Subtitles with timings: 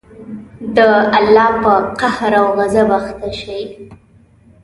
[0.75, 0.77] د
[1.17, 3.63] الله په قهر او غصب اخته شئ.